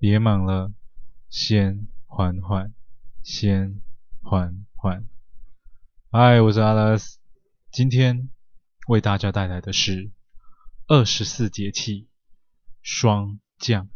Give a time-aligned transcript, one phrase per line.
[0.00, 0.72] 别忙了，
[1.28, 2.72] 先缓缓，
[3.24, 3.82] 先
[4.22, 5.08] 缓缓。
[6.12, 7.18] 嗨，我是阿拉斯，
[7.72, 8.30] 今天
[8.86, 10.12] 为大家带来的是
[10.86, 12.06] 二十四节气
[12.80, 13.88] 霜降。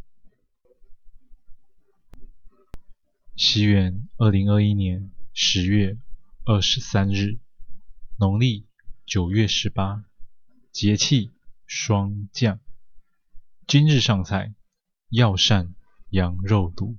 [3.36, 5.98] 西元二零二一年十月
[6.44, 7.38] 二十三日，
[8.18, 8.66] 农历
[9.06, 10.04] 九月十八，
[10.72, 11.30] 节气
[11.64, 12.58] 霜降。
[13.68, 14.52] 今日上菜，
[15.08, 15.76] 药膳
[16.12, 16.98] 羊肉肚。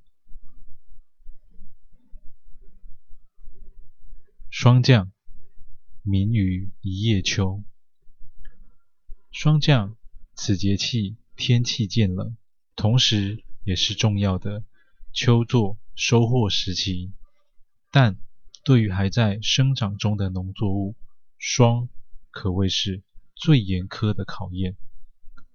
[4.49, 5.12] 霜降，
[6.02, 7.63] 名于一夜秋。
[9.31, 9.95] 霜降，
[10.34, 12.35] 此节气天气渐冷，
[12.76, 14.63] 同时也是重要的
[15.12, 17.13] 秋作收获时期。
[17.91, 18.18] 但
[18.63, 20.95] 对于还在生长中的农作物，
[21.38, 21.88] 霜
[22.32, 23.04] 可谓是
[23.35, 24.76] 最严苛的考验。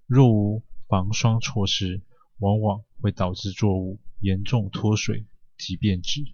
[0.05, 2.01] 若无防霜措施，
[2.39, 5.25] 往往会导致作物严重脱水
[5.57, 6.25] 及变质。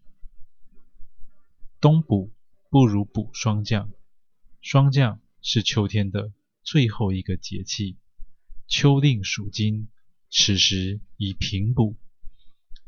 [1.81, 2.31] 冬补
[2.69, 3.91] 不如补霜降，
[4.61, 6.31] 霜降是秋天的
[6.63, 7.97] 最后一个节气，
[8.67, 9.89] 秋令属金，
[10.29, 11.95] 此时宜平补。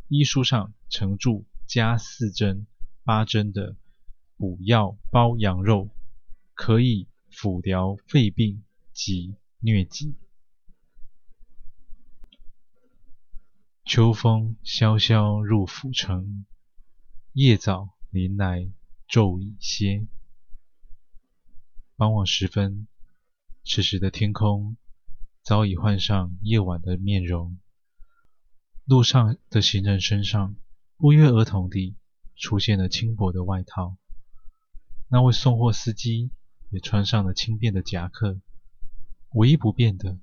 [0.08, 2.66] 医书上曾注加四针、
[3.04, 3.76] 八针的
[4.38, 5.90] 补药包羊肉，
[6.54, 10.16] 可以辅疗肺病及疟疾。
[13.88, 16.46] 秋风萧萧入府城，
[17.32, 18.70] 夜早临来
[19.08, 20.06] 昼已歇。
[21.96, 22.90] 傍晚时分，
[23.64, 24.76] 此时的天空
[25.42, 27.58] 早已换上夜晚的面容。
[28.84, 30.58] 路上的行人身上
[30.98, 31.96] 不约而同地
[32.36, 33.96] 出现了轻薄的外套，
[35.08, 36.32] 那位送货司机
[36.72, 38.42] 也穿上了轻便的夹克，
[39.30, 40.20] 唯一不变的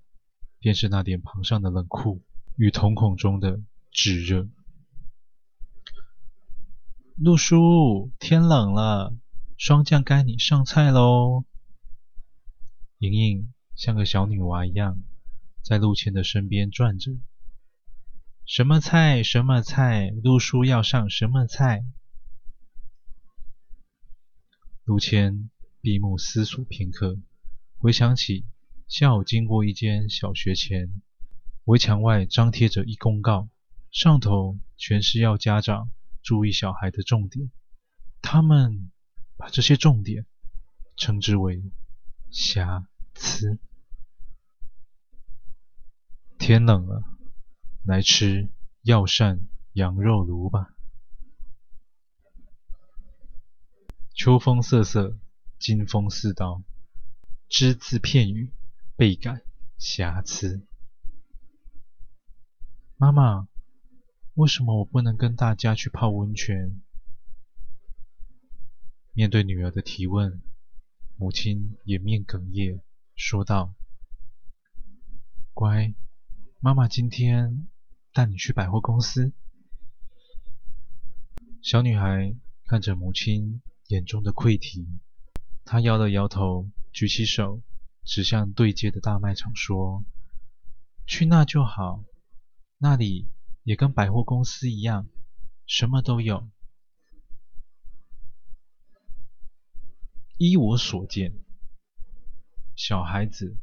[0.59, 2.21] 便是那脸庞上的冷酷。
[2.57, 3.61] 与瞳孔中的
[3.91, 4.49] 炙热。
[7.17, 9.15] 陆叔，天冷了，
[9.57, 11.45] 霜降该你上菜喽。
[12.99, 15.03] 莹莹像个小女娃一样，
[15.63, 17.13] 在陆谦的身边转着。
[18.47, 19.23] 什么菜？
[19.23, 20.11] 什么菜？
[20.23, 21.85] 陆叔要上什么菜？
[24.85, 25.51] 陆谦
[25.81, 27.19] 闭目思索片刻，
[27.79, 28.45] 回想起
[28.87, 31.03] 下午经过一间小学前。
[31.65, 33.49] 围墙外张贴着一公告，
[33.91, 35.91] 上头全是要家长
[36.23, 37.51] 注意小孩的重点。
[38.21, 38.91] 他们
[39.37, 40.27] 把这些重点
[40.97, 41.63] 称之为
[42.31, 43.59] 瑕疵。
[46.39, 47.03] 天冷了，
[47.85, 48.51] 来吃
[48.83, 49.41] 药膳
[49.73, 50.75] 羊肉炉吧。
[54.15, 55.19] 秋风瑟瑟，
[55.59, 56.63] 金风似刀，
[57.49, 58.53] 只字片语，
[58.97, 59.43] 倍感
[59.79, 60.67] 瑕疵。
[63.05, 63.49] 妈妈，
[64.33, 66.81] 为什么我不能跟大家去泡温泉？
[69.13, 70.41] 面对女儿的提问，
[71.19, 72.81] 母亲掩面哽咽，
[73.15, 73.75] 说道
[75.53, 75.95] ：“乖，
[76.61, 77.69] 妈妈今天
[78.15, 79.35] 带你去百货公司。”
[81.61, 82.35] 小女孩
[82.65, 84.89] 看着母亲眼中的溃堤，
[85.67, 87.61] 她摇了摇头，举起手
[88.03, 90.07] 指向对街的大卖场，说
[91.07, 92.03] ：“去那就好。”
[92.85, 93.31] 那里
[93.63, 95.09] 也跟百货公司一样，
[95.67, 96.51] 什么都有。
[100.37, 101.33] 依我所见，
[102.77, 103.57] 小孩子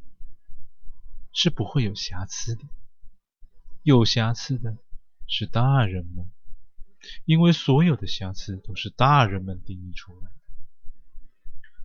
[1.32, 2.64] 是不会有瑕疵的，
[3.84, 4.76] 有瑕疵的
[5.28, 6.28] 是大人们，
[7.24, 10.34] 因为所有的瑕疵都是大人们定义出来的。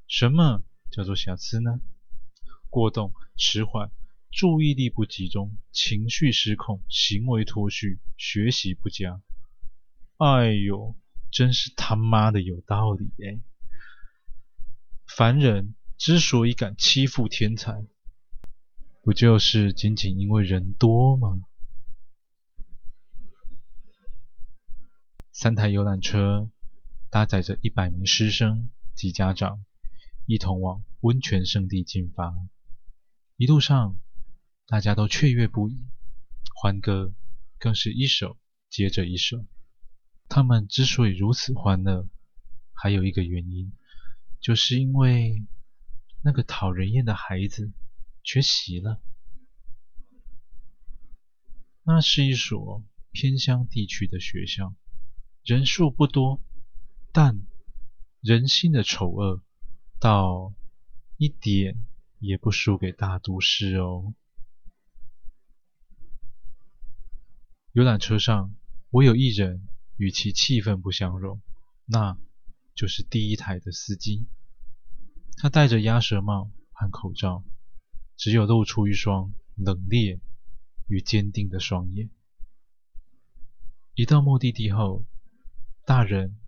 [0.07, 1.79] 什么叫做瑕疵呢？
[2.71, 3.91] 过动、迟缓。
[4.31, 9.21] 注意力不集中，情绪失控，行为脱序，学习不佳。
[10.17, 10.95] 哎呦，
[11.31, 13.39] 真是他妈的有道理哎！
[15.07, 17.88] 凡人之所以敢欺负天才，
[19.01, 21.41] 不就是仅仅因为人多吗？
[25.31, 26.50] 三台游览车
[27.09, 29.63] 搭载着一百名师生及家长，
[30.25, 32.35] 一同往温泉圣地进发。
[33.35, 34.00] 一路上，
[34.67, 35.85] 大家都雀跃不已，
[36.53, 37.13] 欢歌
[37.57, 38.37] 更是一首
[38.69, 39.45] 接着一首。
[40.27, 42.05] 他们之所以如此欢乐，
[42.73, 43.71] 还有一个原因，
[44.41, 45.45] 就是因为
[46.21, 47.71] 那个讨人厌的孩子
[48.25, 49.01] 缺席了。
[51.83, 52.83] 那是一所
[53.13, 54.75] 偏乡地区的学校，
[55.45, 56.41] 人数不多，
[57.13, 57.39] 但
[58.19, 59.41] 人心的丑恶，
[59.97, 60.53] 到
[61.15, 61.87] 一点
[62.19, 64.13] 也不输给大都市哦。
[67.73, 68.55] 游览车上，
[68.89, 69.67] 唯有一人
[69.97, 71.41] 与其气氛不相容，
[71.85, 72.17] 那
[72.73, 74.25] 就是第一台的司机。
[75.35, 77.43] 他戴着鸭舌帽和口罩，
[78.15, 80.19] 只有露出一双冷冽
[80.87, 82.09] 与坚定的双眼。
[83.93, 85.05] 一到目的地后，
[85.85, 86.39] 大人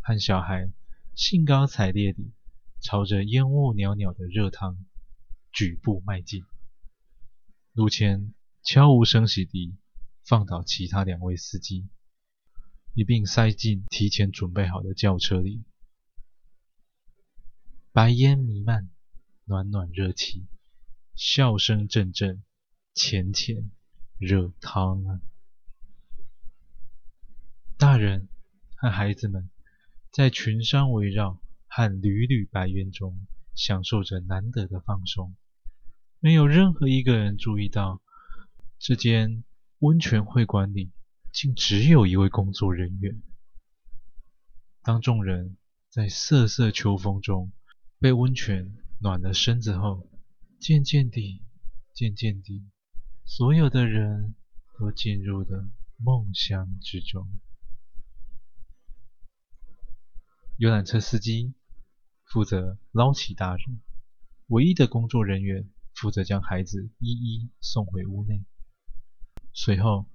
[0.00, 0.72] 和小孩
[1.14, 2.32] 兴高采烈地
[2.80, 4.86] 朝着烟雾袅袅的热汤
[5.52, 6.44] 举步迈进。
[7.72, 8.32] 陆谦
[8.62, 9.76] 悄无声息地
[10.28, 11.88] 放倒其他两位司机，
[12.92, 15.64] 一并塞进提前准备好的轿车里。
[17.92, 18.90] 白烟弥漫，
[19.46, 20.46] 暖暖热气，
[21.14, 22.42] 笑声阵阵，
[22.92, 23.70] 浅浅
[24.18, 25.20] 热汤啊！
[27.78, 28.28] 大人
[28.76, 29.48] 和孩子们
[30.12, 35.34] 在群山围绕和缕缕白烟中享受着难得的放松，
[36.20, 38.02] 没有任何一个人注意到
[38.78, 39.42] 这间
[39.80, 40.90] 温泉会馆里
[41.32, 43.22] 竟只有一位工作人员。
[44.82, 45.56] 当众人
[45.88, 47.52] 在瑟瑟秋风中
[48.00, 50.10] 被温泉暖了身子后，
[50.58, 51.42] 渐渐地、
[51.92, 52.66] 渐渐地，
[53.24, 54.34] 所有的人
[54.78, 57.28] 都进入了梦乡之中。
[60.56, 61.54] 游览车司机
[62.24, 63.80] 负责捞起大人，
[64.48, 68.42] 唯一的工作人员负责将孩子一一送回屋内。
[69.60, 70.06] 随后，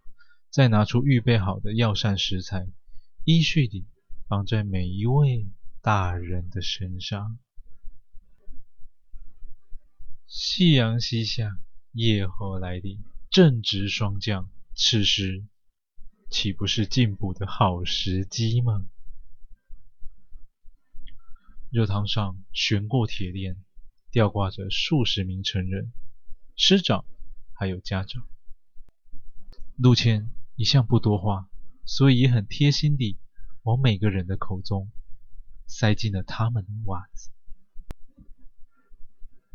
[0.50, 2.66] 再拿出预备好的药膳食材，
[3.26, 3.86] 依序地
[4.30, 5.46] 绑在每一位
[5.82, 7.38] 大人的身上。
[10.28, 11.60] 夕阳西下，
[11.92, 15.44] 夜后来临，正值霜降，此时
[16.30, 18.86] 岂不是进补的好时机吗？
[21.70, 23.58] 热汤上悬过铁链，
[24.10, 25.92] 吊挂着数十名成人、
[26.56, 27.04] 师长，
[27.52, 28.26] 还有家长。
[29.84, 31.50] 陆谦一向不多话，
[31.84, 33.20] 所以也很贴心地
[33.64, 34.90] 往每个人的口中
[35.68, 37.32] 塞进了他们的袜子。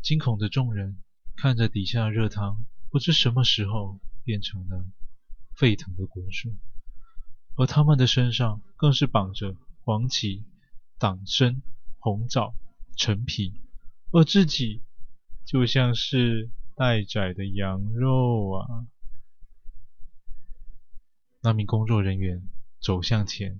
[0.03, 0.99] 惊恐的众人
[1.35, 4.85] 看着底下的热汤，不知什么时候变成了
[5.55, 6.53] 沸腾的滚水，
[7.55, 10.45] 而他们的身上更是绑着黄芪、
[10.99, 11.59] 党参。
[12.01, 12.55] 红枣、
[12.95, 13.59] 陈皮，
[14.11, 14.83] 而自己
[15.43, 18.87] 就像是待宰的羊肉啊！
[21.49, 22.47] 那名工作人员
[22.79, 23.59] 走向前，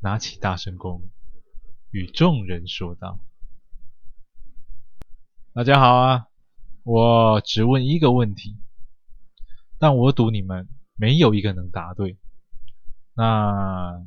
[0.00, 1.00] 拿起大声公，
[1.92, 3.20] 与众人说道
[5.54, 6.26] ：“大家好啊，
[6.82, 8.56] 我只问一个问题，
[9.78, 12.18] 但我赌你们没有一个能答对。
[13.12, 14.04] 那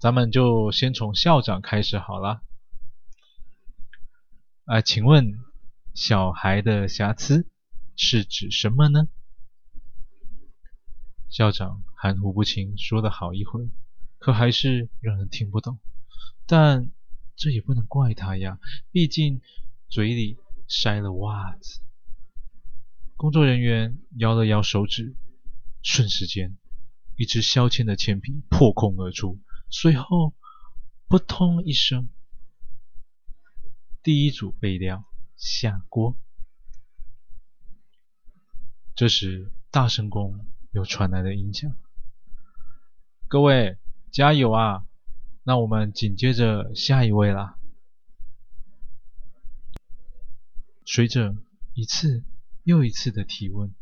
[0.00, 2.42] 咱们就先从校长开始好了。”
[4.66, 5.38] 啊，请问
[5.94, 7.48] 小孩的瑕疵
[7.94, 9.06] 是指什么呢？
[11.34, 13.68] 校长含糊不清说了好一会，
[14.18, 15.80] 可还是让人听不懂。
[16.46, 16.92] 但
[17.34, 18.60] 这也不能怪他呀，
[18.92, 19.40] 毕竟
[19.88, 20.38] 嘴里
[20.68, 21.80] 塞了袜子。
[23.16, 25.16] 工作人员摇了摇手指，
[25.82, 26.56] 瞬时间，
[27.16, 30.34] 一支削铅的铅笔破空而出，随后
[31.08, 32.08] 扑通一声。
[34.04, 35.04] 第一组备料
[35.34, 36.16] 下锅。
[38.94, 41.76] 这时，大声公又传来了音响
[43.28, 43.78] ：“各位
[44.10, 44.84] 加油啊！
[45.44, 47.56] 那我们紧接着下一位啦。”
[50.84, 51.36] 随着
[51.74, 52.24] 一次
[52.64, 53.72] 又一次的提问，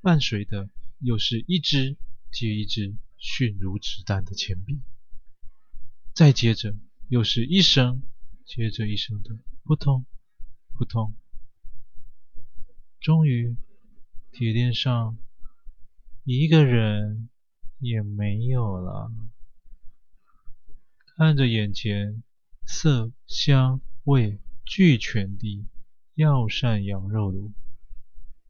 [0.00, 0.70] 伴随的
[1.00, 1.98] 又是一支
[2.32, 4.80] 接一支迅如子弹的铅笔，
[6.14, 6.74] 再接着
[7.08, 8.02] 又是一声
[8.46, 9.36] 接着一声的。
[9.64, 10.06] 扑通，
[10.72, 11.14] 扑通！
[13.00, 13.54] 终于，
[14.32, 15.18] 铁链上
[16.30, 17.30] 一个人
[17.78, 19.10] 也没有了。
[21.16, 22.22] 看着眼前
[22.66, 25.66] 色香味俱全的
[26.12, 27.54] 药膳羊肉炉，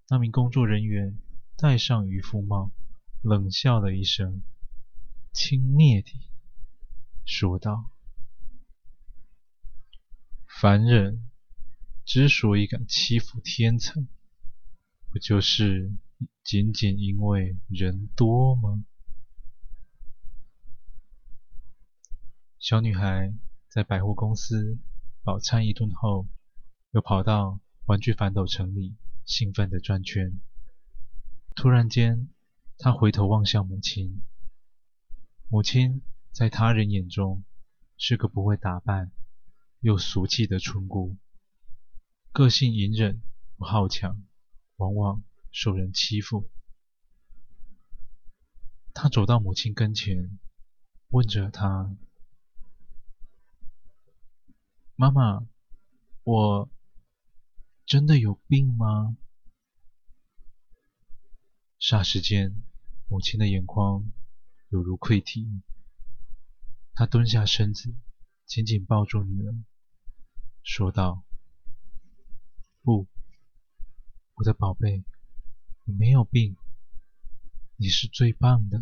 [0.08, 1.20] 那名工作人员
[1.56, 2.72] 戴上渔夫帽，
[3.22, 4.42] 冷笑了一声，
[5.32, 6.28] 轻蔑地
[7.24, 7.92] 说道。
[10.48, 11.30] 凡人
[12.04, 14.04] 之所以敢欺负天才，
[15.10, 15.92] 不就是
[16.42, 18.84] 仅仅因为人多吗？
[22.58, 23.34] 小女孩
[23.68, 24.78] 在百货公司
[25.22, 26.26] 饱餐一顿后，
[26.90, 30.40] 又跑到玩具反斗城里，兴奋地转圈。
[31.54, 32.28] 突然间，
[32.78, 34.22] 她回头望向母亲。
[35.48, 37.44] 母亲在他人眼中
[37.96, 39.12] 是个不会打扮，
[39.80, 41.16] 又俗气的村姑，
[42.32, 43.22] 个性隐忍
[43.56, 44.22] 不好强，
[44.76, 46.50] 往往受人欺负。
[48.94, 50.38] 他走到母亲跟前，
[51.08, 51.96] 问着她
[54.96, 55.46] ：“妈妈，
[56.24, 56.68] 我
[57.86, 59.16] 真的有病吗？”
[61.80, 62.62] 霎时间，
[63.06, 64.10] 母亲的眼眶
[64.70, 65.62] 犹如溃堤。
[66.92, 67.94] 她蹲下身子，
[68.46, 69.54] 紧紧抱住女儿，
[70.64, 71.22] 说道
[72.82, 73.06] ：“不，
[74.34, 75.04] 我的宝贝，
[75.88, 76.54] 你没有病，
[77.76, 78.78] 你是最棒的。”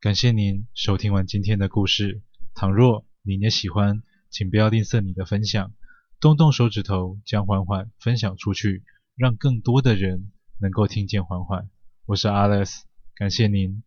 [0.00, 2.22] 感谢您收听完今天的故事。
[2.54, 5.74] 倘若你也喜欢，请不要吝啬你的分享，
[6.18, 8.84] 动动手指头将缓缓分享出去，
[9.14, 11.68] 让更多的人能够听见缓缓。
[12.06, 12.84] 我是 Alex，
[13.16, 13.82] 感谢您。